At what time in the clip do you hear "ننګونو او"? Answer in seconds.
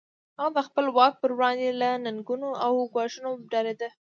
2.05-2.73